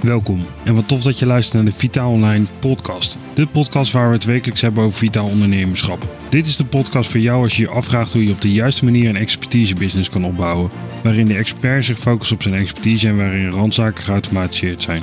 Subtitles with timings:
[0.00, 3.18] Welkom en wat tof dat je luistert naar de Vitaal Online podcast.
[3.34, 6.06] De podcast waar we het wekelijks hebben over vitaal ondernemerschap.
[6.30, 8.84] Dit is de podcast voor jou als je je afvraagt hoe je op de juiste
[8.84, 10.70] manier een expertise business kan opbouwen.
[11.02, 15.02] Waarin de expert zich focust op zijn expertise en waarin randzaken geautomatiseerd zijn.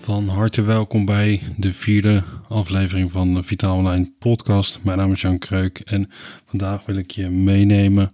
[0.00, 4.78] Van harte welkom bij de vierde aflevering van de Vitaal Online podcast.
[4.82, 6.10] Mijn naam is Jan Kreuk en
[6.46, 8.12] vandaag wil ik je meenemen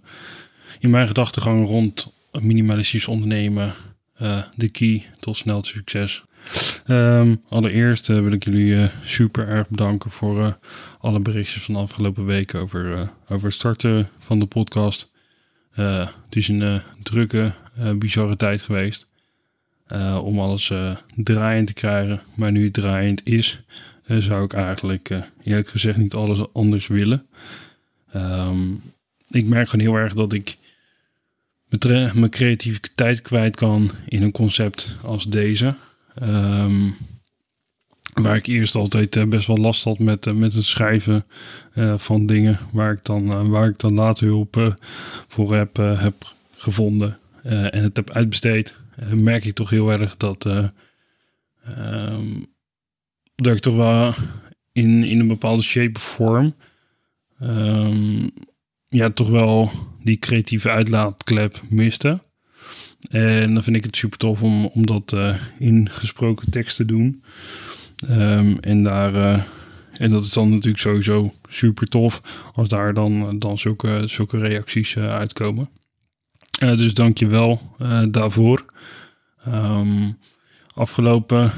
[0.79, 3.73] in mijn gedachtegang rond minimalistisch ondernemen.
[4.21, 6.23] Uh, de key tot snel succes.
[6.87, 10.57] Um, allereerst uh, wil ik jullie uh, super erg bedanken voor
[10.99, 15.11] alle berichtjes van de afgelopen weken over, over het starten van de podcast.
[15.73, 17.51] het is een drukke,
[17.95, 19.07] bizarre tijd geweest
[20.21, 20.71] om alles
[21.15, 22.21] draaiend te krijgen.
[22.35, 23.63] Maar nu het draaiend is,
[24.07, 25.09] zou ik eigenlijk
[25.43, 27.25] eerlijk gezegd niet alles anders willen.
[28.15, 28.81] Um,
[29.29, 30.57] ik merk gewoon heel erg dat ik
[32.13, 35.75] mijn creativiteit kwijt kan in een concept als deze.
[36.23, 36.95] Um,
[38.21, 41.25] waar ik eerst altijd uh, best wel last had met, uh, met het schrijven
[41.73, 42.59] uh, van dingen.
[42.71, 44.75] Waar ik dan, waar ik dan later hulp
[45.27, 48.73] voor heb, heb gevonden en het heb uitbesteed.
[49.13, 50.71] merk ik toch heel erg dat, um,
[53.35, 54.13] dat ik toch wel
[54.71, 56.55] in, in een bepaalde shape of vorm.
[57.41, 58.31] Um,
[58.95, 59.71] ja, toch wel
[60.03, 62.19] die creatieve uitlaatklep miste.
[63.09, 66.85] En dan vind ik het super tof om, om dat uh, in gesproken tekst te
[66.85, 67.23] doen.
[68.09, 69.43] Um, en, daar, uh,
[69.97, 72.21] en dat is dan natuurlijk sowieso super tof
[72.53, 75.69] als daar dan, dan zulke, zulke reacties uitkomen.
[76.59, 77.75] dus dank je wel
[78.09, 78.65] daarvoor.
[79.47, 80.17] Um,
[80.73, 81.51] afgelopen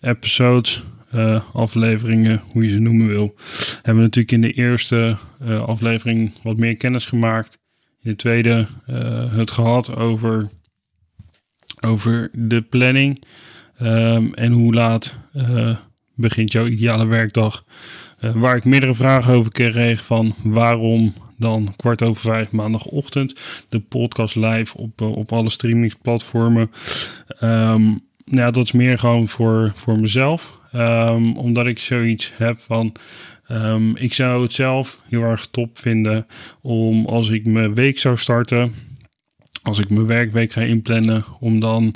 [0.00, 0.82] episodes
[1.14, 3.34] uh, afleveringen, hoe je ze noemen wil,
[3.74, 7.58] hebben we natuurlijk in de eerste uh, aflevering wat meer kennis gemaakt.
[8.02, 10.48] In de tweede uh, het gehad over,
[11.80, 13.24] over de planning
[13.82, 15.14] um, en hoe laat
[16.14, 17.64] begint jouw ideale werkdag.
[18.34, 24.36] waar ik meerdere vragen over kreeg van waarom dan kwart over vijf maandagochtend de podcast
[24.36, 26.70] live op, op alle streamingsplatformen.
[27.42, 30.60] Um, nou, dat is meer gewoon voor, voor mezelf.
[30.74, 32.92] Um, omdat ik zoiets heb van.
[33.48, 36.26] Um, ik zou het zelf heel erg top vinden
[36.62, 38.74] om als ik mijn week zou starten,
[39.62, 41.94] als ik mijn werkweek ga inplannen, om dan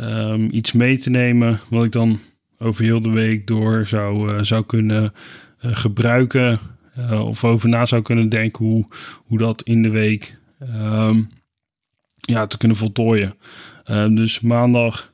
[0.00, 2.18] um, iets mee te nemen wat ik dan
[2.58, 5.12] over heel de week door zou, uh, zou kunnen
[5.64, 6.58] uh, gebruiken.
[6.98, 8.86] Uh, of over na zou kunnen denken hoe,
[9.26, 10.38] hoe dat in de week
[12.20, 13.32] ja, te kunnen voltooien.
[14.14, 15.12] dus maandag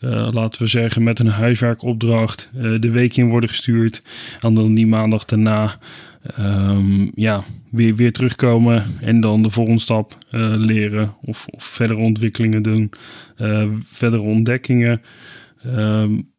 [0.00, 4.02] uh, laten we zeggen, met een huiswerkopdracht uh, de week in worden gestuurd.
[4.40, 5.78] En dan die maandag daarna
[6.38, 12.00] um, ja, weer, weer terugkomen en dan de volgende stap uh, leren of, of verdere
[12.00, 12.90] ontwikkelingen doen,
[13.84, 15.02] verdere ontdekkingen.
[15.66, 16.34] Um,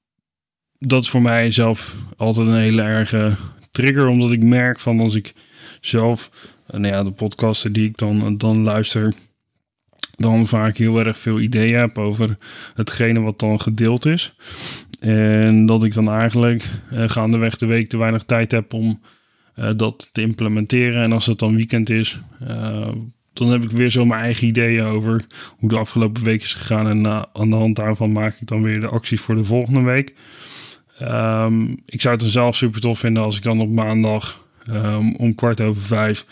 [0.79, 3.35] dat is voor mij zelf altijd een hele erge
[3.71, 5.33] trigger, omdat ik merk van als ik
[5.81, 6.29] zelf,
[6.67, 9.13] nou ja, de podcasten die ik dan, dan luister,
[10.17, 12.37] dan vaak heel erg veel ideeën heb over
[12.73, 14.33] hetgene wat dan gedeeld is.
[14.99, 18.99] En dat ik dan eigenlijk uh, gaandeweg de week te weinig tijd heb om
[19.55, 21.03] uh, dat te implementeren.
[21.03, 22.19] En als het dan weekend is,
[22.49, 22.87] uh,
[23.33, 25.25] dan heb ik weer zo mijn eigen ideeën over
[25.57, 26.87] hoe de afgelopen week is gegaan.
[26.87, 30.13] En aan de hand daarvan maak ik dan weer de acties voor de volgende week.
[31.01, 35.15] Um, ik zou het dan zelf super tof vinden als ik dan op maandag um,
[35.15, 36.25] om kwart over vijf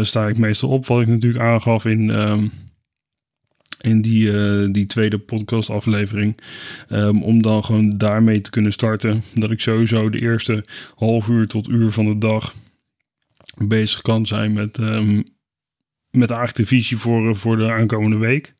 [0.00, 0.86] sta ik meestal op.
[0.86, 2.08] Wat ik natuurlijk aangaf in...
[2.08, 2.52] Um,
[3.86, 6.36] in die, uh, die tweede podcastaflevering.
[6.90, 9.22] Um, om dan gewoon daarmee te kunnen starten.
[9.34, 10.64] Dat ik sowieso de eerste
[10.94, 12.54] half uur tot uur van de dag
[13.56, 15.24] bezig kan zijn met, um,
[16.10, 18.54] met de visie voor, uh, voor de aankomende week.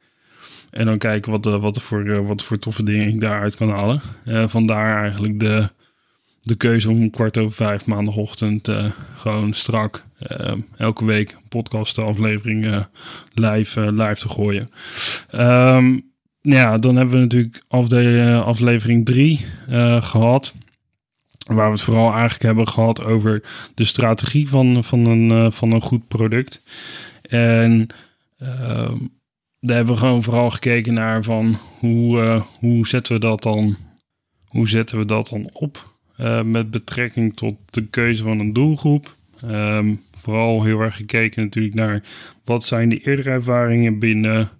[0.70, 4.00] En dan kijken wat, uh, wat, voor, wat voor toffe dingen ik daaruit kan halen.
[4.48, 5.70] vandaar eigenlijk de,
[6.46, 11.98] de keuze om kwart over vijf maandagochtend uh, gewoon strak uh, elke week een podcast
[11.98, 12.84] aflevering uh,
[13.34, 14.68] live, live te gooien.
[15.32, 17.64] Um, ja, dan hebben we natuurlijk
[18.44, 19.46] aflevering 3
[20.00, 20.54] gehad.
[21.46, 23.42] Waar we het vooral eigenlijk hebben gehad over
[23.74, 26.62] de strategie van, van, een, van een goed product.
[27.22, 27.86] En
[28.38, 28.96] ehm,
[29.60, 33.76] daar hebben we gewoon vooral gekeken naar van hoe, hoe zetten we dat dan,
[34.44, 35.95] hoe zetten we dat dan op?
[36.20, 39.16] Uh, met betrekking tot de keuze van een doelgroep.
[39.44, 42.02] Um, vooral heel erg gekeken natuurlijk naar
[42.44, 44.50] wat zijn de eerdere ervaringen binnen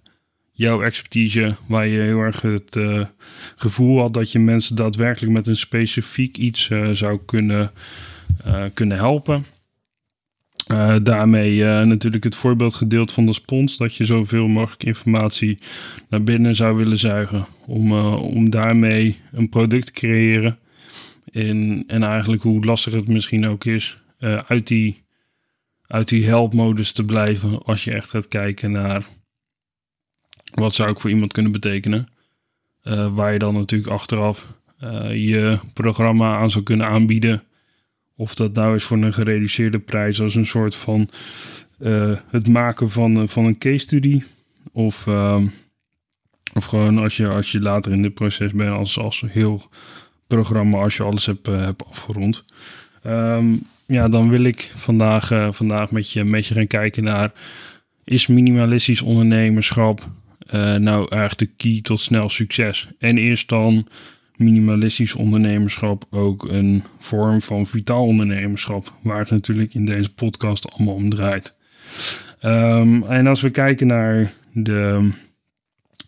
[0.51, 3.05] jouw expertise, waar je heel erg het uh,
[3.55, 7.71] gevoel had dat je mensen daadwerkelijk met een specifiek iets uh, zou kunnen,
[8.73, 9.45] kunnen helpen.
[11.03, 13.77] Daarmee natuurlijk het voorbeeld gedeeld van de spons.
[13.77, 15.57] Dat je zoveel mogelijk informatie
[16.09, 17.45] naar binnen zou willen zuigen.
[17.65, 20.57] Om, om daarmee een product te creëren.
[21.45, 24.01] En, en eigenlijk hoe lastig het misschien ook is.
[24.47, 25.03] uit, die,
[25.87, 27.63] uit die helpmodus te blijven.
[27.63, 29.05] Als je echt gaat kijken naar.
[30.53, 32.07] Wat zou ik voor iemand kunnen betekenen.
[33.13, 34.59] waar je dan natuurlijk achteraf
[35.11, 37.43] je programma aan zou kunnen aanbieden
[38.15, 41.09] of dat nou is voor een gereduceerde prijs als een soort van
[42.29, 44.21] het maken van, van een case study.
[44.71, 45.41] Of, uh,
[46.53, 49.69] of gewoon als je, als je later in dit proces bent als, als heel
[50.27, 52.45] programma, als je alles hebt, uh, hebt afgerond.
[53.05, 57.31] Um, ja, dan wil ik vandaag, vandaag met, je, met je gaan kijken naar...
[58.03, 60.09] is minimalistisch ondernemerschap
[60.77, 62.87] nou eigenlijk de key tot snel succes?
[62.99, 63.87] En eerst dan
[64.37, 70.95] minimalistisch ondernemerschap ook een vorm van vitaal ondernemerschap, waar het natuurlijk in deze podcast allemaal
[70.95, 71.53] om draait.
[72.41, 75.09] Um, en als we kijken naar de,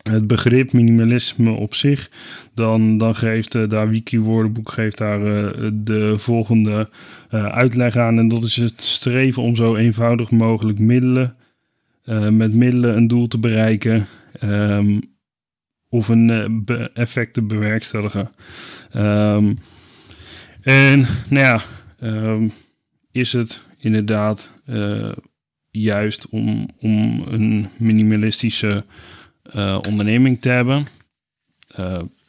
[0.03, 2.09] het begrip minimalisme op zich,
[2.53, 6.89] dan, dan geeft uh, daar Wiki Woordenboek geeft daar uh, de volgende
[7.31, 8.17] uh, uitleg aan.
[8.17, 11.35] En dat is het streven om zo eenvoudig mogelijk middelen,
[12.29, 14.07] met middelen een doel te bereiken.
[14.43, 15.01] Um,
[15.89, 18.31] of een effect te bewerkstelligen.
[18.95, 19.59] Um,
[20.61, 21.61] en nou ja,
[22.03, 22.51] um,
[23.11, 24.61] is het inderdaad
[25.71, 28.83] juist om, om een minimalistische
[29.55, 30.85] uh, onderneming te hebben?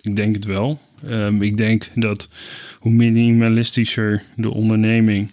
[0.01, 0.81] ik denk het wel.
[1.07, 2.29] Um, ik denk dat
[2.79, 5.31] hoe minimalistischer de onderneming,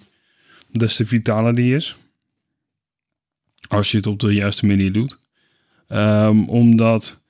[0.72, 1.96] des te vitaler die is.
[3.68, 5.20] Als je het op de juiste manier doet.
[6.48, 7.22] omdat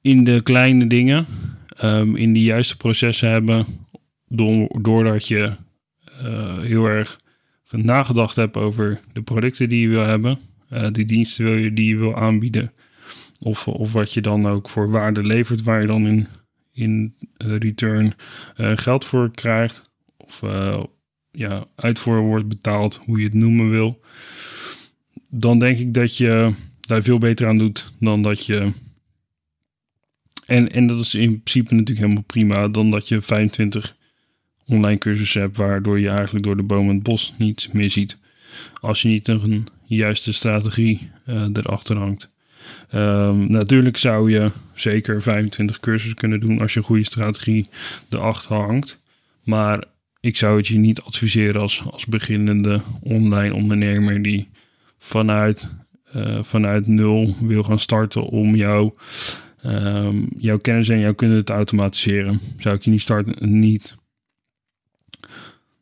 [0.00, 1.26] in de kleine dingen,
[1.82, 3.66] um, in de juiste processen hebben,
[4.80, 5.52] doordat je
[6.22, 7.20] uh, heel erg
[7.70, 10.38] nagedacht hebt over de producten die je wil hebben,
[10.92, 12.72] die diensten wil je, die je wil aanbieden,
[13.38, 16.26] of, of wat je dan ook voor waarde levert, waar je dan in,
[16.72, 18.14] in return
[18.56, 20.42] uh, geld voor krijgt, of
[21.30, 24.00] ja, uitvoer wordt betaald, hoe je het noemen wil,
[25.28, 28.72] dan denk ik dat je daar veel beter aan doet dan dat je
[30.46, 33.96] en, en dat is in principe natuurlijk helemaal prima, dan dat je 25
[34.66, 38.18] online cursussen hebt, waardoor je eigenlijk door de boom en het bos niet meer ziet.
[38.80, 42.28] Als je niet een juiste strategie uh, erachter hangt.
[42.94, 47.68] Um, natuurlijk zou je zeker 25 cursussen kunnen doen als je een goede strategie
[48.08, 48.98] erachter hangt.
[49.44, 49.84] Maar
[50.20, 54.48] ik zou het je niet adviseren als, als beginnende online ondernemer die
[54.98, 55.68] vanuit,
[56.16, 58.94] uh, vanuit nul wil gaan starten om jouw
[59.64, 62.40] um, jouw kennis en jouw kunde te automatiseren.
[62.58, 63.94] Zou ik je niet, starten, niet,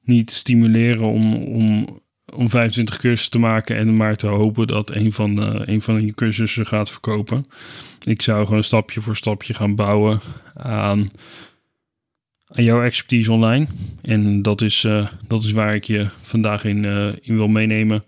[0.03, 2.01] niet stimuleren om, om,
[2.35, 6.07] om 25 cursussen te maken en maar te hopen dat een van, de, een van
[6.07, 7.45] je cursussen gaat verkopen.
[8.05, 10.21] Ik zou gewoon stapje voor stapje gaan bouwen
[10.55, 11.07] aan,
[12.47, 13.67] aan jouw expertise online.
[14.03, 18.05] En dat is, uh, dat is waar ik je vandaag in, uh, in wil meenemen.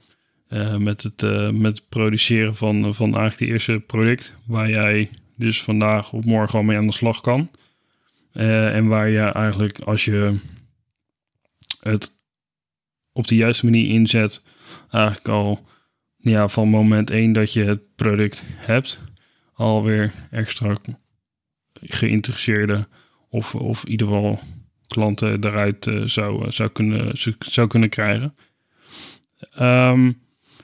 [0.79, 1.23] Met, het,
[1.53, 6.59] met het produceren van, van eigenlijk de eerste product waar jij dus vandaag of morgen
[6.59, 7.51] al mee aan de slag kan.
[8.33, 10.39] En waar je eigenlijk als je
[11.81, 12.13] het
[13.13, 14.43] op de juiste manier inzet,
[14.91, 15.67] eigenlijk al
[16.17, 19.01] ja, van moment 1 dat je het product hebt,
[19.55, 20.77] alweer extra
[21.83, 22.87] geïnteresseerde
[23.29, 24.41] of, of in ieder geval
[24.87, 28.35] klanten daaruit uh, zou, zou, kunnen, zou kunnen krijgen.
[29.61, 30.21] Um,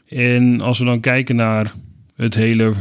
[0.09, 1.73] en als we dan kijken naar
[2.15, 2.75] het hele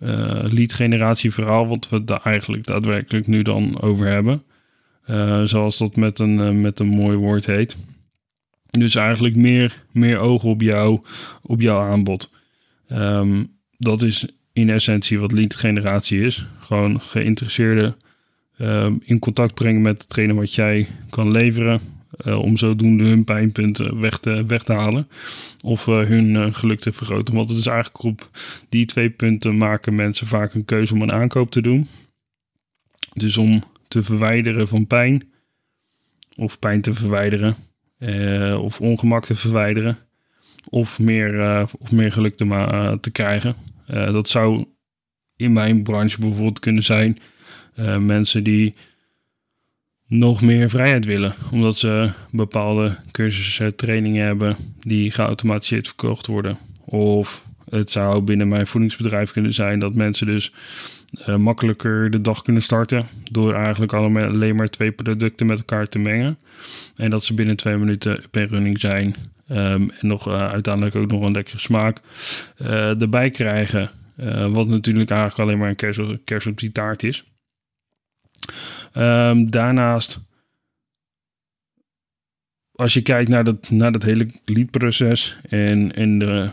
[0.00, 4.42] uh, lead generatie verhaal, wat we daar eigenlijk daadwerkelijk nu dan over hebben.
[5.44, 7.76] Zoals dat met een, met een mooi woord heet.
[8.78, 11.00] Dus eigenlijk meer, meer ogen op jou,
[11.42, 12.32] op jouw aanbod.
[12.92, 16.46] Um, dat is in essentie wat lead generatie is.
[16.60, 17.96] Gewoon geïnteresseerde
[18.58, 21.80] um, in contact brengen met hetgene wat jij kan leveren.
[22.26, 25.08] Uh, om zodoende hun pijnpunten weg te, weg te halen.
[25.60, 27.34] Of uh, hun uh, geluk te vergroten.
[27.34, 28.30] Want het is eigenlijk op
[28.68, 31.86] die twee punten maken mensen vaak een keuze om een aankoop te doen.
[33.12, 35.28] Dus om te verwijderen van pijn.
[36.36, 37.56] Of pijn te verwijderen.
[38.60, 39.98] Of ongemak te verwijderen.
[40.68, 43.54] Of meer, of meer geluk te, te krijgen.
[43.86, 44.64] dat zou
[45.36, 47.18] in mijn branche bijvoorbeeld kunnen zijn.
[47.98, 48.74] mensen die
[50.06, 51.34] nog meer vrijheid willen.
[51.52, 56.58] Omdat ze bepaalde cursussen, trainingen hebben die geautomatiseerd verkocht worden.
[56.84, 60.52] Of het zou binnen mijn voedingsbedrijf kunnen zijn dat mensen dus
[61.12, 63.06] uh, makkelijker de dag kunnen starten.
[63.30, 66.38] Door eigenlijk alleen maar twee producten met elkaar te mengen.
[66.96, 69.14] En dat ze binnen twee minuten per running zijn.
[69.48, 72.00] ehm, en nog uiteindelijk ook nog een lekkere smaak
[72.98, 73.90] erbij krijgen.
[74.52, 77.24] wat natuurlijk eigenlijk alleen maar een kers, op die taart is.
[78.94, 80.20] Um, daarnaast,
[82.72, 86.50] als je kijkt naar dat, naar dat hele liedproces en, en de,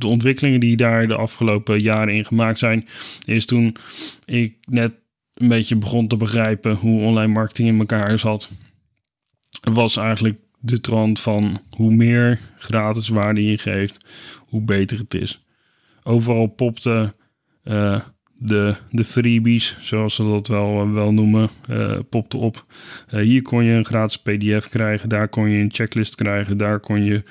[0.00, 2.88] de ontwikkelingen die daar de afgelopen jaren in gemaakt zijn,
[3.24, 3.76] is toen
[4.24, 4.92] ik net
[5.34, 8.50] een beetje begon te begrijpen hoe online marketing in elkaar zat,
[9.60, 14.06] was eigenlijk de trend van hoe meer gratis waarde je geeft,
[14.38, 15.44] hoe beter het is.
[16.02, 17.14] Overal popte
[17.64, 18.00] uh,
[18.42, 22.64] de, de freebies, zoals ze dat wel, eh, wel noemen, uh, popte op.
[23.10, 26.80] Uh, hier kon je een gratis PDF krijgen, daar kon je een checklist krijgen, daar
[26.80, 27.22] kon je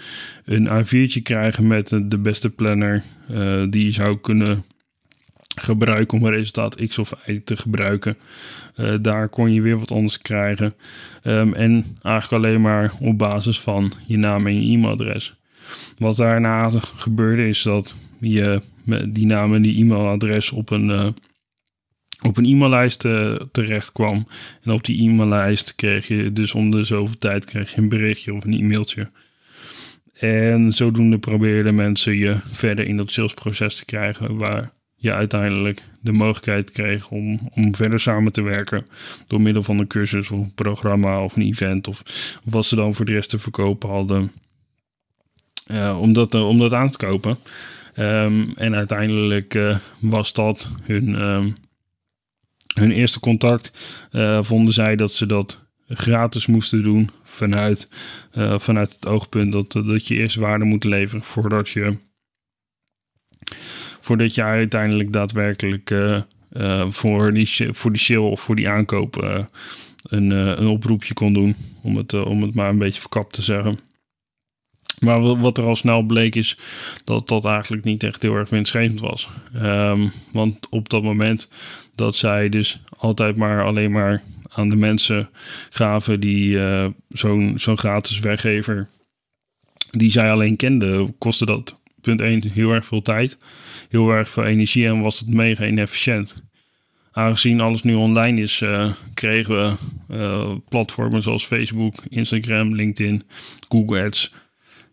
[0.45, 3.03] een A4'tje krijgen met de beste planner
[3.69, 4.63] die je zou kunnen
[5.55, 8.17] gebruiken om resultaat X of Y te gebruiken.
[9.01, 10.73] daar kon je weer wat anders krijgen.
[11.23, 15.35] Um, en eigenlijk alleen maar op basis van je naam en je e-mailadres.
[15.97, 18.61] Wat daarna gebeurde is dat je
[19.07, 21.07] die naam en die e-mailadres op een, uh,
[22.21, 24.27] op een e-maillijst uh, terecht kwam.
[24.63, 28.33] En op die e-maillijst kreeg je dus om de zoveel tijd kreeg je een berichtje
[28.33, 29.09] of een e-mailtje.
[30.13, 36.11] En zodoende probeerden mensen je verder in dat salesproces te krijgen, waar je uiteindelijk de
[36.11, 38.85] mogelijkheid kreeg om, om verder samen te werken.
[39.27, 42.03] Door middel van een cursus of een programma of een event of
[42.43, 44.31] wat ze dan voor de rest te verkopen hadden.
[45.67, 47.37] Uh, om, dat, om dat aan te kopen.
[47.99, 51.55] Um, en uiteindelijk uh, was dat hun, um,
[52.73, 53.71] hun eerste contact.
[54.11, 57.89] Uh, vonden zij dat ze dat gratis moesten doen vanuit,
[58.33, 61.97] uh, vanuit het oogpunt dat, dat je eerst waarde moet leveren voordat je,
[63.99, 65.93] voordat je uiteindelijk daadwerkelijk
[66.89, 69.15] voor, die, voor die sale of voor die aankoop
[70.03, 71.55] een, een oproepje kon doen.
[71.81, 73.79] Om het, om het maar een beetje verkapt te zeggen.
[74.99, 76.57] Maar wat er al snel bleek is
[77.03, 79.27] dat dat eigenlijk niet echt heel erg winstgevend was.
[79.55, 81.47] Um, want op dat moment
[81.95, 85.29] dat zij dus altijd maar alleen maar aan de mensen
[85.69, 88.89] gaven die uh, zo'n zo'n gratis weggever
[89.91, 93.37] die zij alleen kenden, kostte dat punt 1 heel erg veel tijd,
[93.89, 96.35] heel erg veel energie en was het mega inefficiënt.
[97.11, 99.73] Aangezien alles nu online is, uh, kregen we
[100.15, 103.23] uh, platformen zoals Facebook, Instagram, LinkedIn,
[103.69, 104.31] Google Ads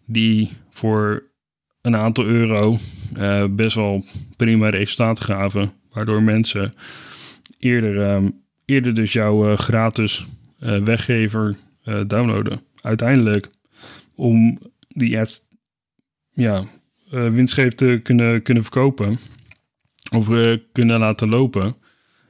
[0.07, 1.23] die voor
[1.81, 2.79] een aantal euro
[3.17, 4.05] uh, best wel
[4.37, 5.73] prima resultaten gaven.
[5.91, 6.75] Waardoor mensen
[7.59, 8.29] eerder, uh,
[8.65, 10.27] eerder dus jouw uh, gratis
[10.59, 11.57] weggever
[12.07, 12.61] downloaden.
[12.83, 13.51] Uiteindelijk
[14.15, 14.59] om
[14.89, 15.47] die ads
[16.33, 16.65] ja,
[17.11, 19.19] winstgevend te kunnen, kunnen verkopen
[20.15, 20.27] of
[20.73, 21.75] kunnen laten lopen,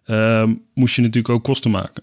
[0.04, 2.02] ehm, moest je natuurlijk ook kosten maken.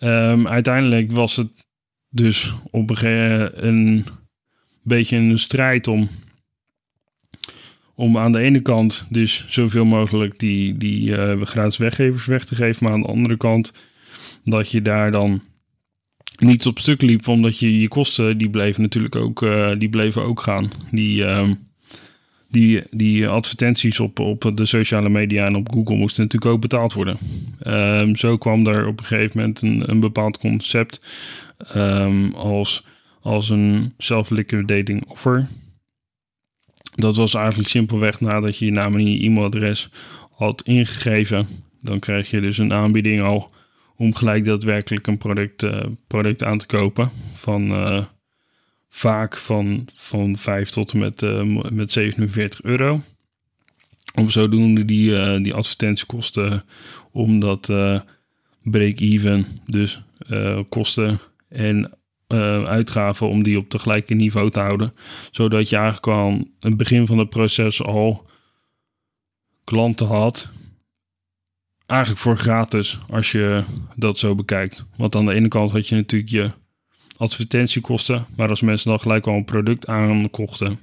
[0.00, 1.66] Um, uiteindelijk was het
[2.08, 4.04] dus op een, een
[4.84, 6.08] beetje een strijd om.
[7.94, 12.54] Om aan de ene kant dus zoveel mogelijk die, die uh, gratis weggevers weg te
[12.54, 12.84] geven.
[12.84, 13.72] Maar aan de andere kant
[14.44, 15.42] dat je daar dan
[16.38, 17.28] niet op stuk liep.
[17.28, 20.70] Omdat je, je kosten die bleven natuurlijk ook, uh, die bleven ook gaan.
[20.90, 21.50] Die, uh,
[22.48, 26.92] die, die advertenties op, op de sociale media en op Google moesten natuurlijk ook betaald
[26.92, 27.18] worden.
[27.66, 31.00] Um, zo kwam er op een gegeven moment een, een bepaald concept
[31.76, 32.84] um, als
[33.24, 35.46] als een self-liquidating offer.
[36.94, 39.90] Dat was eigenlijk simpelweg nadat je je naam en je e-mailadres
[40.30, 41.46] had ingegeven.
[41.80, 43.50] Dan krijg je dus een aanbieding al
[43.96, 47.10] om gelijk daadwerkelijk een product, uh, product aan te kopen.
[47.34, 48.04] Van uh,
[48.88, 53.00] vaak van, van 5 tot en met, uh, met 47 euro.
[54.14, 56.64] Om zodoende die, die advertentiekosten
[57.12, 57.72] om dat
[58.62, 60.02] break-even, dus
[60.68, 61.92] kosten en
[62.28, 64.94] uh, uitgaven om die op tegelijkertijd niveau te houden.
[65.30, 68.26] Zodat je eigenlijk aan het begin van het proces al
[69.64, 70.50] klanten had.
[71.86, 73.64] Eigenlijk voor gratis als je
[73.96, 74.86] dat zo bekijkt.
[74.96, 76.50] Want aan de ene kant had je natuurlijk je
[77.16, 78.26] advertentiekosten.
[78.36, 80.78] Maar als mensen dan gelijk al een product aankochten.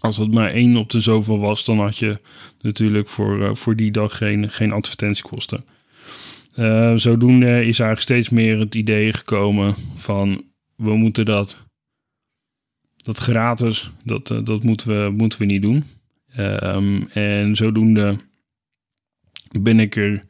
[0.00, 2.20] Als het maar één op de zoveel was, dan had je
[2.60, 5.64] natuurlijk voor, uh, voor die dag geen, geen advertentiekosten.
[6.58, 10.44] Uh, zodoende is eigenlijk steeds meer het idee gekomen van
[10.76, 11.66] we moeten dat,
[12.96, 15.84] dat gratis, dat, uh, dat moeten, we, moeten we niet doen.
[16.38, 18.16] Um, en zodoende
[19.60, 20.22] ben ik er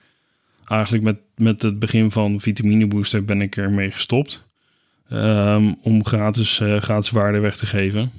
[0.65, 4.49] eigenlijk met, met het begin van Vitamine Booster ben ik ermee gestopt.
[5.13, 8.11] Um, om gratis, uh, gratis waarde weg te geven.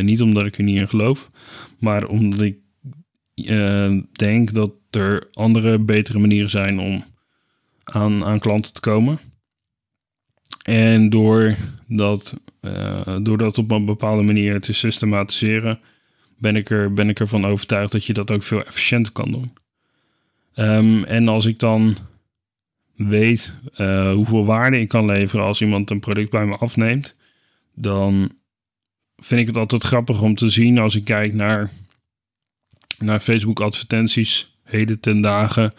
[0.00, 1.30] niet omdat ik er niet in geloof,
[1.78, 2.56] maar omdat ik
[4.12, 7.04] denk dat er andere, betere manieren zijn om
[7.88, 9.18] aan, aan klanten te komen.
[10.62, 11.54] En door
[11.86, 15.80] dat, uh, door dat op een bepaalde manier te systematiseren,
[16.38, 19.52] ben ik, er, ben ik ervan overtuigd dat je dat ook veel efficiënter kan doen.
[20.54, 21.96] Um, en als ik dan
[22.96, 27.14] weet uh, hoeveel waarde ik kan leveren als iemand een product bij me afneemt,
[27.74, 28.32] dan
[29.16, 31.70] vind ik het altijd grappig om te zien als ik kijk naar,
[32.98, 35.72] naar Facebook advertenties heden ten dagen.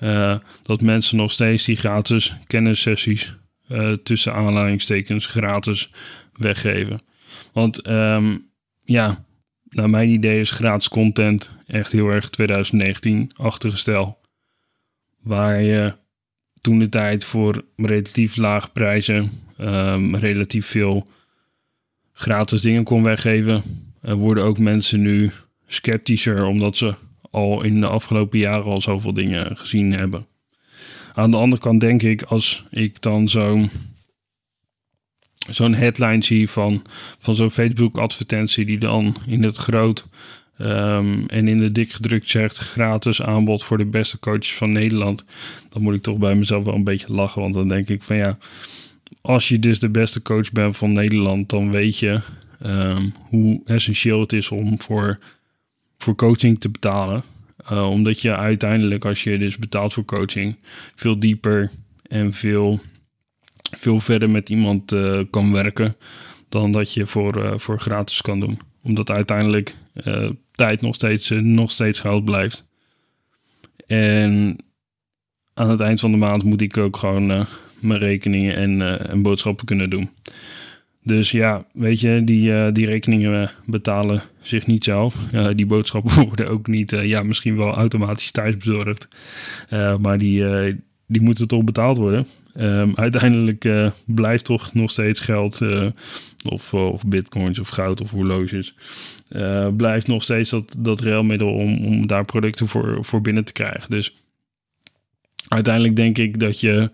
[0.00, 3.36] Uh, dat mensen nog steeds die gratis kennissessies
[3.68, 5.90] uh, tussen aanleidingstekens gratis
[6.32, 7.00] weggeven.
[7.52, 8.50] Want um,
[8.82, 9.24] ja,
[9.68, 14.18] naar mijn idee is gratis content echt heel erg 2019-achtige stijl.
[15.22, 15.94] Waar je
[16.60, 19.30] toen de tijd voor relatief lage prijzen
[19.60, 21.08] um, relatief veel
[22.12, 23.62] gratis dingen kon weggeven,
[24.02, 25.30] uh, worden ook mensen nu
[25.66, 26.94] sceptischer omdat ze
[27.30, 30.26] al in de afgelopen jaren al zoveel dingen gezien hebben.
[31.14, 33.70] Aan de andere kant denk ik, als ik dan zo'n
[35.50, 36.82] zo'n headline zie van,
[37.18, 40.06] van zo'n Facebook-advertentie die dan in het groot
[40.58, 45.24] um, en in de dik gedrukt zegt gratis aanbod voor de beste coaches van Nederland,
[45.68, 48.16] dan moet ik toch bij mezelf wel een beetje lachen, want dan denk ik van
[48.16, 48.38] ja,
[49.20, 52.20] als je dus de beste coach bent van Nederland, dan weet je
[52.66, 55.18] um, hoe essentieel het is om voor,
[56.02, 57.22] voor coaching te betalen.
[57.72, 60.56] Uh, omdat je uiteindelijk, als je dus betaalt voor coaching,
[60.94, 61.70] veel dieper
[62.02, 62.80] en veel,
[63.76, 65.96] veel verder met iemand uh, kan werken
[66.48, 68.60] dan dat je voor, uh, voor gratis kan doen.
[68.82, 69.74] Omdat uiteindelijk
[70.52, 72.64] tijd nog steeds, nog steeds geld blijft.
[73.86, 74.56] En
[75.54, 77.46] aan het eind van de maand moet ik ook gewoon
[77.80, 80.10] mijn rekeningen en, en boodschappen kunnen doen.
[81.02, 85.16] Dus ja, weet je, die, uh, die rekeningen betalen zich niet zelf.
[85.32, 89.08] Uh, die boodschappen worden ook niet, ja, misschien wel automatisch thuis bezorgd.
[90.00, 90.44] maar die,
[91.06, 92.26] die moeten toch betaald worden.
[92.56, 93.68] Um, uiteindelijk
[94.04, 95.60] blijft toch nog steeds geld,
[96.44, 98.74] of, of bitcoins of goud of horloges.
[99.76, 103.90] blijft nog steeds dat, dat railmiddel om, om daar producten voor, voor binnen te krijgen.
[103.90, 104.14] Dus
[105.48, 106.90] uiteindelijk denk ik dat je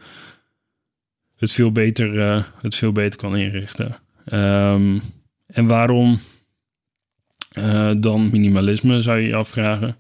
[1.36, 3.96] het veel beter, uh, het veel beter kan inrichten.
[4.32, 5.00] Um,
[5.46, 6.18] en waarom
[7.58, 9.96] uh, dan minimalisme, zou je je afvragen.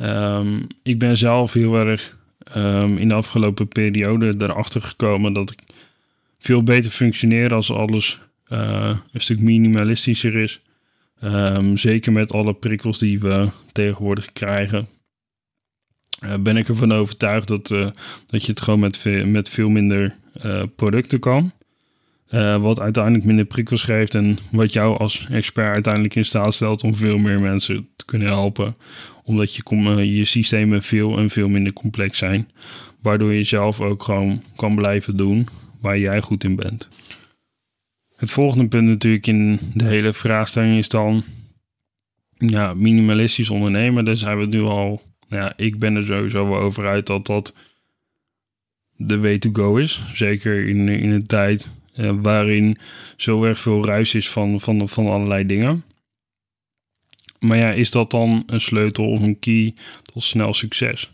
[0.00, 2.18] Um, ik ben zelf heel erg
[2.56, 5.60] um, in de afgelopen periode erachter gekomen dat ik
[6.38, 10.60] veel beter functioneer als alles uh, een stuk minimalistischer is.
[11.74, 14.88] zeker met alle prikkels die we tegenwoordig krijgen.
[16.24, 17.68] Uh, ben ik ervan overtuigd dat,
[18.26, 21.52] dat je het gewoon met, met veel minder uh, producten kan.
[22.60, 26.96] Wat uiteindelijk minder prikkels geeft en wat jou als expert uiteindelijk in staat stelt om
[26.96, 28.76] veel meer mensen te kunnen helpen.
[29.24, 32.50] Omdat je, uh, je systemen veel en veel minder complex zijn.
[33.02, 35.46] Waardoor je zelf ook gewoon kan blijven doen
[35.80, 36.88] waar jij goed in bent.
[38.16, 41.24] Het volgende punt natuurlijk in de hele vraagstelling is dan
[42.36, 44.04] ja, minimalistisch ondernemen.
[44.04, 47.54] Daar zijn we nu al, ja, ik ben er sowieso wel over uit dat dat
[48.96, 50.02] de way to go is.
[50.14, 52.78] Zeker in, in een tijd uh, waarin
[53.16, 55.84] zo erg veel ruis is van, van, van allerlei dingen.
[57.38, 59.74] Maar ja, is dat dan een sleutel of een key
[60.12, 61.10] tot snel succes?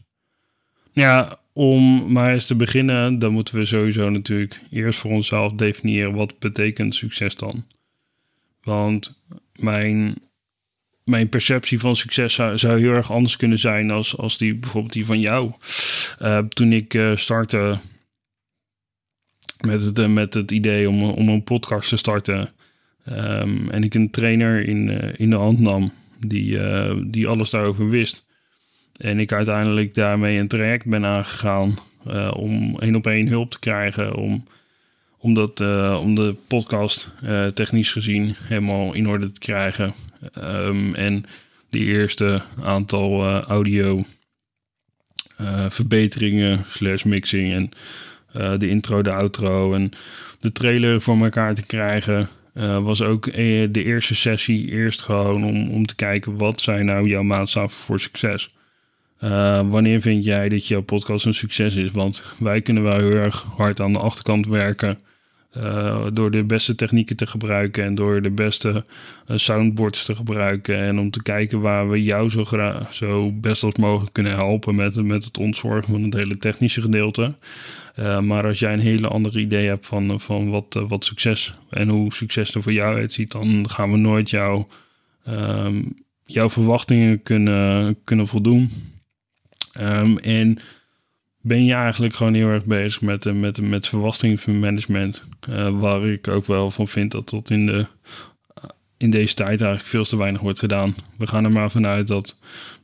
[0.93, 6.15] Ja, om maar eens te beginnen, dan moeten we sowieso natuurlijk eerst voor onszelf definiëren
[6.15, 7.65] wat betekent succes dan.
[8.63, 9.23] Want
[9.55, 10.19] mijn
[11.05, 15.07] mijn perceptie van succes zou, heel erg anders kunnen zijn als, als die bijvoorbeeld die
[15.07, 15.53] van jou.
[16.23, 17.79] Uh, toen ik uh, startte
[19.61, 22.51] met het, uh, met het idee om, om een podcast te starten.
[23.09, 26.59] Um, en ik een trainer in, in de hand nam die,
[27.11, 28.25] die alles daarover wist.
[28.97, 31.79] En ik uiteindelijk daarmee een traject ben aangegaan
[32.33, 34.15] om één op één hulp te krijgen.
[34.15, 34.45] Om,
[35.19, 35.61] om, dat,
[36.01, 37.15] om de podcast
[37.55, 39.95] technisch gezien helemaal in orde te krijgen.
[40.39, 41.25] Um, en
[41.71, 44.05] de eerste aantal uh, audio
[45.41, 47.71] uh, verbeteringen slash mixing en
[48.37, 49.91] uh, de intro, de outro en
[50.41, 52.29] de trailer voor elkaar te krijgen.
[52.83, 57.23] was ook de eerste sessie eerst gewoon om, om te kijken wat zijn nou jouw
[57.23, 58.55] maatstaven voor succes.
[59.69, 61.91] wanneer vind jij dat jouw podcast een succes is?
[61.91, 64.99] Want wij kunnen wel heel erg hard aan de achterkant werken.
[65.57, 68.85] Uh, door de beste technieken te gebruiken en door de beste
[69.29, 70.77] uh, soundboards te gebruiken.
[70.77, 72.45] En om te kijken waar we jou zo,
[72.91, 77.35] zo best als mogelijk kunnen helpen met, met het ontzorgen van het hele technische gedeelte.
[77.99, 81.89] Uh, maar als jij een hele andere idee hebt van, van wat, wat succes en
[81.89, 88.27] hoe succes er voor jou uitziet, dan gaan we nooit um, jouw verwachtingen kunnen, kunnen
[88.27, 88.71] voldoen.
[89.81, 90.59] Um, en
[91.43, 95.25] ben je eigenlijk gewoon heel erg bezig met, uh, met, met verwachtingsmanagement.
[95.51, 97.87] Uh, waar ik ook wel van vind dat tot in, de,
[98.97, 100.95] in deze tijd eigenlijk veel te weinig wordt gedaan.
[101.19, 102.39] We gaan er maar vanuit dat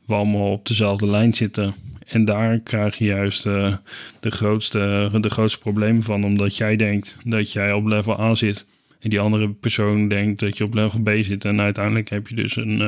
[0.07, 1.75] we allemaal op dezelfde lijn zitten.
[2.07, 3.81] En daar krijg je juist de,
[4.21, 6.25] grootste, de grootste problemen van.
[6.25, 8.67] Omdat jij denkt dat jij op level A zit.
[9.01, 11.45] En die andere persoon denkt dat je op level B zit.
[11.45, 12.79] En uiteindelijk heb je dus een,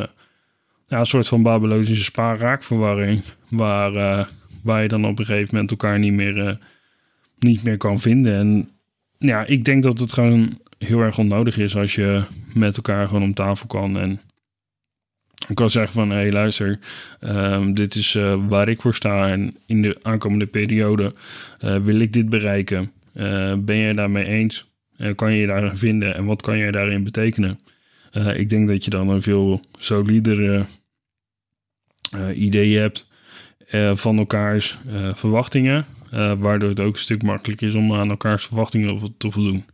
[0.89, 3.23] ja, een soort van Babylonische spaarraakverwarring.
[3.49, 4.29] Waar,
[4.63, 6.59] waar je dan op een gegeven moment elkaar niet meer,
[7.39, 8.35] niet meer kan vinden.
[8.35, 8.69] En
[9.19, 12.23] ja, ik denk dat het gewoon heel erg onnodig is als je
[12.55, 13.99] met elkaar gewoon om tafel kan.
[13.99, 14.21] En
[15.49, 16.79] ik kan zeggen van, hé hey, luister,
[17.21, 21.15] um, dit is uh, waar ik voor sta en in de aankomende periode
[21.61, 22.93] uh, wil ik dit bereiken.
[23.15, 24.69] Uh, ben je daarmee eens?
[25.15, 27.59] kan je je daarin vinden en wat kan je daarin betekenen?
[28.35, 30.67] ik denk dat je dan een veel solidere
[32.35, 33.10] idee hebt
[33.95, 34.79] van elkaars
[35.13, 35.87] verwachtingen,
[36.39, 39.65] waardoor het ook een stuk makkelijker is om aan elkaars verwachtingen te voldoen.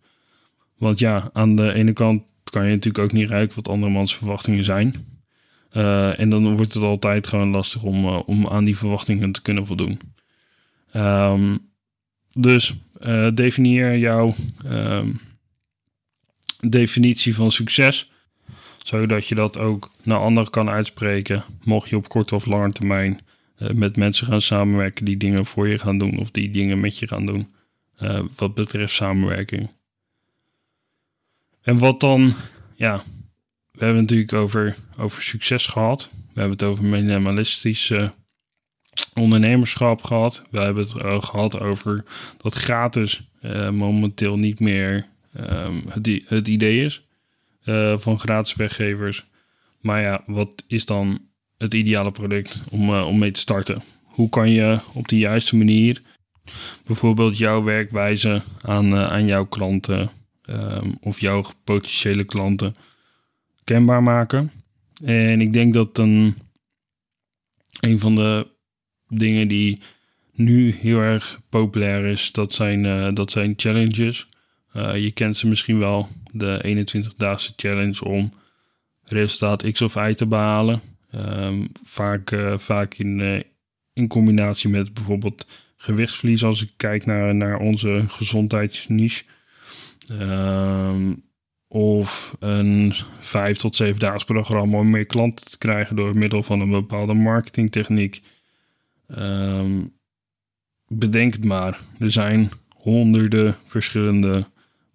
[0.78, 4.64] Want ja, aan de ene kant kan je natuurlijk ook niet ruiken wat andermans verwachtingen
[4.64, 4.94] zijn.
[5.72, 9.42] Uh, en dan wordt het altijd gewoon lastig om, uh, om aan die verwachtingen te
[9.42, 10.00] kunnen voldoen.
[10.94, 11.58] Um,
[12.32, 14.34] dus uh, definieer jouw
[14.66, 15.20] um,
[16.60, 18.10] definitie van succes,
[18.82, 23.20] zodat je dat ook naar anderen kan uitspreken, mocht je op korte of lange termijn
[23.58, 27.06] met mensen gaan samenwerken die dingen voor je gaan doen of die dingen met je
[27.06, 27.54] gaan doen,
[28.36, 29.70] wat betreft samenwerking.
[31.62, 32.34] En wat dan,
[32.74, 33.02] ja,
[33.72, 36.10] we hebben het natuurlijk over, over succes gehad.
[36.12, 37.92] We hebben het over minimalistisch
[39.14, 40.44] ondernemerschap gehad.
[40.50, 42.04] We hebben het gehad over
[42.42, 45.06] dat gratis uh, momenteel niet meer
[45.40, 47.04] um, het, het, idee is
[47.96, 49.24] van gratis weggevers.
[49.80, 51.20] Maar ja, wat is dan
[51.58, 53.82] het ideale product om, om mee te starten?
[54.02, 56.02] Hoe kan je op de juiste manier
[56.86, 60.10] bijvoorbeeld jouw werkwijze aan, aan jouw klanten
[60.46, 62.76] um, of jouw potentiële klanten
[63.64, 64.50] kenbaar maken.
[65.04, 66.36] En ik denk dat een,
[67.80, 68.46] een van de
[69.08, 69.80] dingen die
[70.32, 74.26] nu heel erg populair is, dat zijn, uh, dat zijn challenges.
[74.94, 78.32] Je kent ze misschien wel, de 21-daagse challenge om
[79.04, 80.80] resultaat X of Y te behalen.
[81.14, 83.44] Um, vaak, uh, vaak in,
[83.92, 89.24] in combinatie met bijvoorbeeld gewichtsverlies, als ik kijk naar, naar onze gezondheidsniche.
[90.10, 91.24] Um,
[91.68, 96.60] of een vijf tot zeven daags programma om meer klanten te krijgen door middel van
[96.60, 98.22] een bepaalde marketingtechniek.
[99.18, 99.92] Um,
[100.88, 101.80] bedenk het maar.
[101.98, 104.46] Er zijn honderden verschillende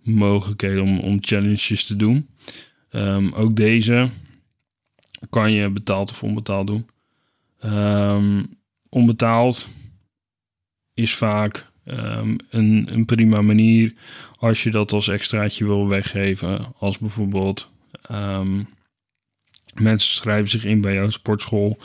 [0.03, 2.27] mogelijkheden om, om challenges te doen.
[3.33, 4.09] Ook deze
[5.29, 6.89] kan je betaald of onbetaald doen.
[7.63, 8.57] Um,
[8.89, 9.67] onbetaald
[10.93, 13.93] is vaak um, een, een prima manier
[14.37, 16.73] als je dat als extraatje wil weggeven.
[16.77, 17.71] Als bijvoorbeeld
[18.11, 18.67] um,
[19.73, 21.77] mensen schrijven zich in bij jouw sportschool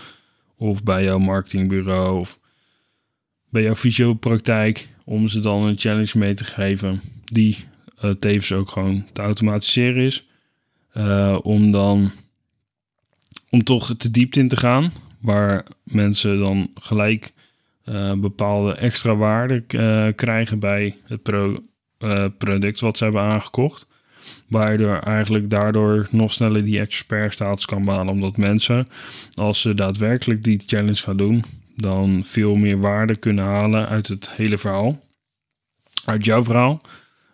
[0.57, 2.38] of bij jouw marketingbureau of
[3.51, 7.64] bij jouw fysiopraktijk om ze dan een challenge mee te geven die
[8.05, 10.29] uh, tevens ook gewoon te automatiseren is.
[10.94, 12.12] Uh, om dan
[13.50, 17.32] om toch te diepte in te gaan, waar mensen dan gelijk
[17.85, 19.64] uh, bepaalde extra waarde
[20.14, 21.56] krijgen bij het pro
[21.98, 23.87] uh, product wat ze hebben aangekocht.
[24.48, 28.12] Waardoor eigenlijk daardoor nog sneller die expertstatus kan behalen.
[28.12, 28.87] Omdat mensen,
[29.35, 31.44] als ze daadwerkelijk die challenge gaan doen,
[31.76, 35.04] dan veel meer waarde kunnen halen uit het hele verhaal.
[36.04, 36.80] Uit jouw verhaal,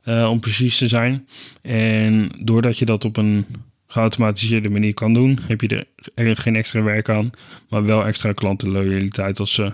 [0.04, 1.28] om precies te zijn.
[1.62, 3.46] En doordat je dat op een
[3.92, 7.30] geautomatiseerde manier kan doen, heb je er geen extra werk aan,
[7.68, 9.72] maar wel extra klantenloyaliteit als ze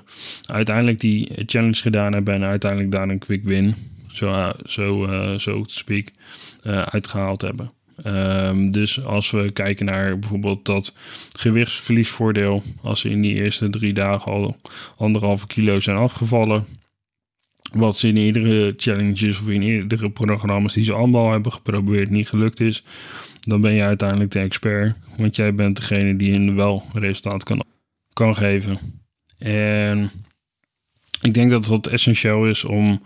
[0.50, 3.74] uiteindelijk die challenge gedaan hebben en uiteindelijk daar een quick win
[4.12, 6.08] zo, zo, uh, zo te speak,
[6.64, 7.70] uh, uitgehaald hebben.
[8.06, 10.96] Um, dus als we kijken naar bijvoorbeeld dat
[11.32, 14.56] gewichtsverliesvoordeel, als ze in die eerste drie dagen al
[14.96, 16.64] anderhalve kilo zijn afgevallen,
[17.72, 22.28] wat ze in eerdere challenges of in eerdere programma's die ze allemaal hebben geprobeerd niet
[22.28, 22.84] gelukt is,
[23.48, 27.64] dan ben je uiteindelijk de expert, want jij bent degene die in wel resultaat kan,
[28.12, 28.78] kan geven.
[29.38, 30.10] En
[31.22, 33.02] ik denk dat het essentieel is om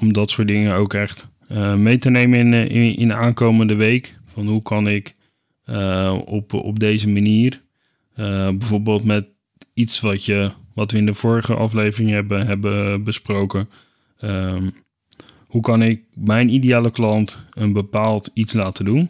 [0.00, 3.14] om dat soort dingen ook echt uh, mee te nemen in, eh, in, in, de
[3.14, 4.18] aankomende week.
[4.26, 5.14] Van hoe kan ik
[5.66, 7.62] uh, op, op deze manier,
[8.14, 9.26] bijvoorbeeld met
[9.74, 13.68] iets wat, je, wat we in de vorige aflevering hebben, hebben besproken.
[14.20, 14.72] Um,
[15.46, 19.08] hoe kan ik mijn ideale klant een bepaald iets laten doen?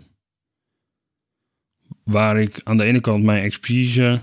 [2.05, 4.21] Waar ik aan de ene kant mijn expertise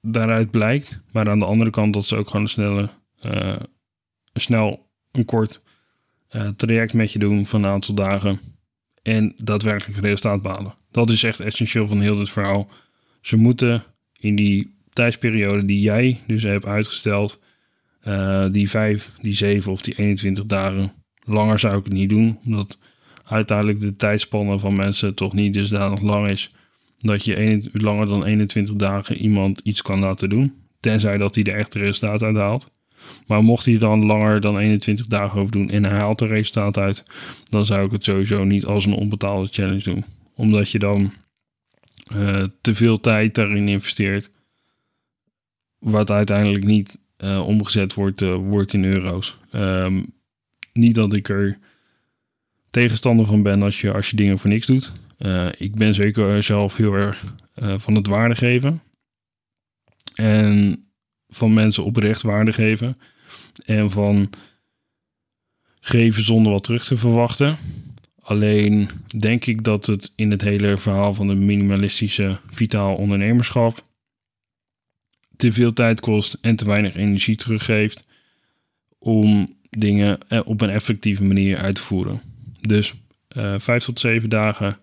[0.00, 2.88] daaruit blijkt, maar aan de andere kant dat ze ook gewoon een snelle
[3.22, 3.56] uh,
[4.34, 5.60] snel een kort
[6.30, 8.40] uh, traject met je doen van een aantal dagen
[9.02, 10.74] en daadwerkelijk resultaat behalen.
[10.90, 12.70] Dat is echt essentieel van heel dit verhaal.
[13.20, 13.82] Ze moeten
[14.20, 17.40] in die tijdsperiode die jij dus hebt uitgesteld,
[18.04, 20.92] uh, die 5, die 7 of die 21 dagen,
[21.24, 22.78] langer zou ik het niet doen, omdat
[23.28, 26.50] uiteindelijk de tijdspanne van mensen toch niet dusdanig lang is
[27.00, 30.54] dat je langer dan 21 dagen iemand iets kan laten doen.
[30.80, 32.70] Tenzij dat hij de echte resultaat uithaalt.
[33.26, 36.78] Maar mocht hij dan langer dan 21 dagen over doen en hij haalt er resultaat
[36.78, 37.04] uit,
[37.50, 40.04] dan zou ik het sowieso niet als een onbetaalde challenge doen.
[40.34, 41.12] Omdat je dan
[42.14, 44.30] uh, te veel tijd daarin investeert,
[45.78, 49.38] wat uiteindelijk niet uh, omgezet wordt, uh, wordt in euro's.
[49.52, 50.12] Um,
[50.72, 51.58] niet dat ik er
[52.70, 54.92] tegenstander van ben als je, als je dingen voor niks doet.
[55.58, 58.82] ik ben zeker zelf heel erg van het waarde geven.
[60.14, 60.84] En
[61.28, 62.96] van mensen oprecht waarde geven.
[63.66, 64.30] En van
[65.80, 67.56] geven zonder wat terug te verwachten.
[68.20, 73.86] Alleen denk ik dat het in het hele verhaal van de minimalistische vitaal ondernemerschap
[75.36, 78.06] te veel tijd kost en te weinig energie teruggeeft
[78.98, 82.20] om dingen eh, op een effectieve manier uit te voeren.
[82.60, 82.94] Dus
[83.36, 84.78] uh, 5 tot 7 dagen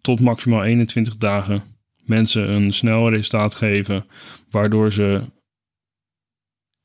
[0.00, 1.62] tot maximaal 21 dagen
[2.04, 4.06] mensen een snel resultaat geven,
[4.50, 5.22] waardoor ze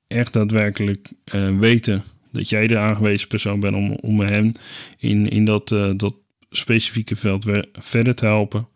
[0.07, 4.55] echt daadwerkelijk uh, weten dat jij de aangewezen persoon bent om, om hen
[4.97, 6.15] in, in dat, uh, dat
[6.49, 8.67] specifieke veld verder te helpen.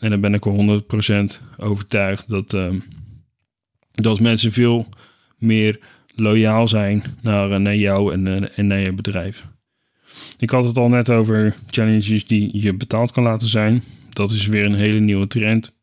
[0.00, 0.82] En dan ben ik er
[1.40, 2.74] 100% overtuigd dat, uh,
[3.90, 4.88] dat mensen veel
[5.36, 5.80] meer
[6.14, 9.46] loyaal zijn naar, naar jou en, en naar je bedrijf.
[10.38, 13.82] Ik had het al net over challenges die je betaald kan laten zijn
[14.18, 15.76] dat is weer een hele nieuwe trend.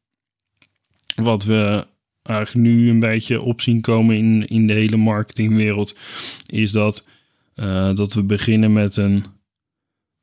[1.16, 1.88] Wat we
[2.24, 5.98] eigenlijk nu een beetje op zien komen in, in de hele marketingwereld,
[6.46, 7.06] is dat,
[7.56, 9.26] uh, dat we beginnen met een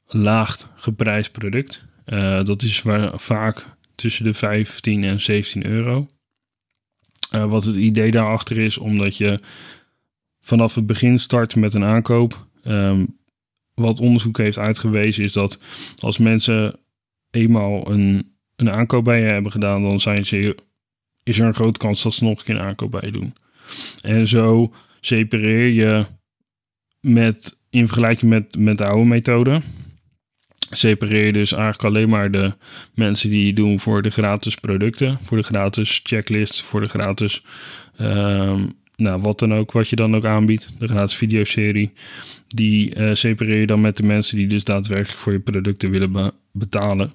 [0.06, 1.84] laag geprijsd product.
[2.06, 6.06] Uh, dat is waar, vaak tussen de 15 en 17 euro.
[7.34, 9.38] Uh, wat het idee daarachter is, omdat je
[10.40, 12.46] vanaf het begin start met een aankoop.
[12.64, 13.18] Um,
[13.74, 15.58] wat onderzoek heeft uitgewezen is dat
[15.98, 16.78] als mensen
[17.30, 20.56] eenmaal een, een aankoop bij je hebben gedaan, dan zijn ze,
[21.22, 23.34] is er een grote kans dat ze nog een keer een aankoop bij je doen.
[24.00, 26.06] En zo separeer je
[27.00, 29.60] met, in vergelijking met, met de oude methode,
[30.70, 32.52] separeer je dus eigenlijk alleen maar de
[32.94, 37.42] mensen die doen voor de gratis producten, voor de gratis checklist, voor de gratis,
[38.00, 38.60] uh,
[39.02, 41.92] nou wat dan ook, wat je dan ook aanbiedt, de gratis videoserie.
[42.46, 46.12] Die uh, separeer je dan met de mensen die dus daadwerkelijk voor je producten willen
[46.12, 47.12] be betalen.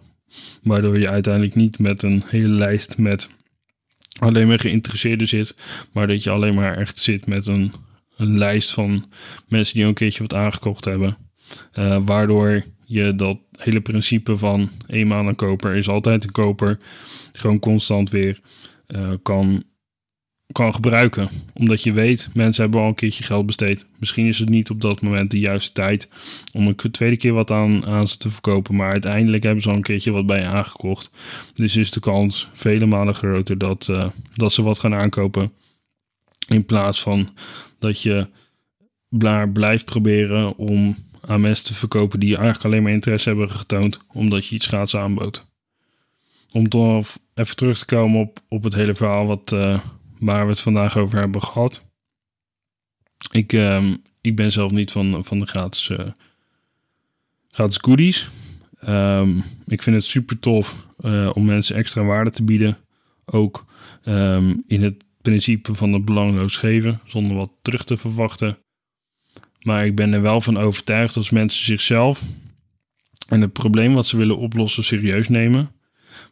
[0.64, 3.30] Waardoor je uiteindelijk niet met een hele lijst met
[4.20, 5.56] alleen maar geïnteresseerden zit,
[5.92, 7.72] maar dat je alleen maar echt zit met een,
[8.18, 9.12] een lijst van
[9.48, 11.18] mensen die een keertje wat aangekocht hebben.
[11.74, 16.78] Uh, waardoor je dat hele principe van eenmaal een koper is altijd een koper,
[17.32, 18.40] gewoon constant weer
[18.88, 19.64] uh, kan
[20.52, 21.30] kan gebruiken.
[21.54, 23.86] Omdat je weet, mensen hebben al een keertje geld besteed.
[24.00, 26.08] Misschien is het niet op dat moment de juiste tijd
[26.54, 28.76] om een tweede keer wat aan, aan ze te verkopen.
[28.76, 31.10] Maar uiteindelijk hebben ze al een keertje wat bij je aangekocht.
[31.54, 35.52] Dus is de kans vele malen groter dat, uh, dat ze wat gaan aankopen.
[36.48, 37.30] In plaats van
[37.80, 38.28] dat je
[39.54, 44.00] blijft proberen om aan mensen te verkopen die eigenlijk alleen maar interesse hebben getoond.
[44.14, 45.46] Omdat je iets gratis aanbood.
[46.52, 49.52] Om toch even terug te komen op, op het hele verhaal wat...
[49.52, 49.80] Uh,
[50.20, 51.86] waar we het vandaag over hebben gehad.
[53.32, 56.08] Ik, uh, ik ben zelf niet van, van de gratis, uh,
[57.50, 58.28] gratis goodies.
[58.88, 62.78] Um, ik vind het super tof uh, om mensen extra waarde te bieden.
[63.26, 63.66] Ook
[64.06, 68.58] um, in het principe van het belangloos geven, zonder wat terug te verwachten.
[69.62, 72.22] Maar ik ben er wel van overtuigd dat mensen zichzelf
[73.28, 75.72] en het probleem wat ze willen oplossen serieus nemen.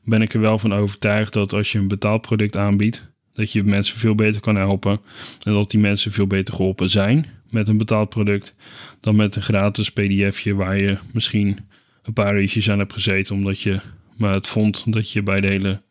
[0.03, 3.63] Ben ik er wel van overtuigd dat als je een betaald product aanbiedt, dat je
[3.63, 4.99] mensen veel beter kan helpen.
[5.43, 8.55] En dat die mensen veel beter geholpen zijn met een betaald product.
[8.99, 11.59] Dan met een gratis pdfje waar je misschien
[12.03, 13.35] een paar uurtjes aan hebt gezeten.
[13.35, 13.79] Omdat je
[14.17, 15.81] maar het vond dat je bij de hele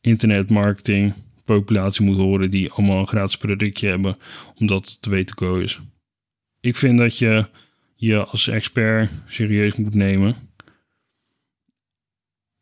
[0.00, 4.16] internetmarketing populatie moet horen die allemaal een gratis productje hebben.
[4.54, 5.80] Omdat het te weten komen is.
[6.60, 7.46] Ik vind dat je
[7.94, 10.34] je als expert serieus moet nemen.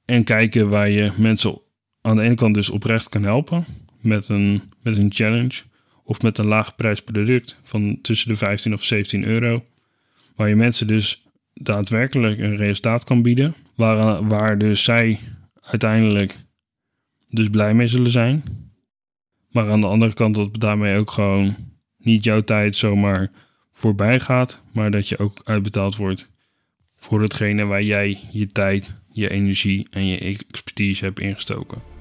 [0.05, 1.61] En kijken waar je mensen
[2.01, 3.65] aan de ene kant dus oprecht kan helpen
[4.05, 5.63] met een, met een challenge
[6.05, 9.65] of met een laag prijs product van tussen de 15 of 17 euro.
[10.37, 13.55] Waar je mensen dus daadwerkelijk een resultaat kan bieden.
[13.75, 15.19] Waar, waar dus zij
[15.61, 16.37] uiteindelijk
[17.31, 18.43] dus blij mee zullen zijn.
[19.51, 21.57] Maar aan de andere kant dat daarmee ook gewoon
[21.99, 23.31] niet jouw tijd zomaar
[23.73, 26.31] voorbij gaat, maar dat je ook uitbetaald wordt
[26.97, 31.94] voor hetgene waar jij je tijd, je energie en je expertise hebt ingestoken.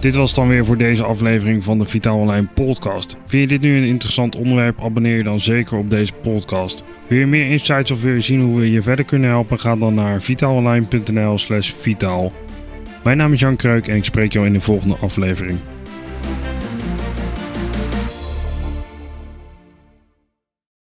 [0.00, 3.16] Dit was dan weer voor deze aflevering van de Vitaal Online podcast.
[3.26, 4.80] Vind je dit nu een interessant onderwerp?
[4.80, 6.84] Abonneer je dan zeker op deze podcast.
[7.06, 9.60] Wil je meer insights of wil je zien hoe we je verder kunnen helpen?
[9.60, 12.32] Ga dan naar vitaalonline.nl slash vitaal.
[13.04, 15.58] Mijn naam is Jan Kreuk en ik spreek jou in de volgende aflevering.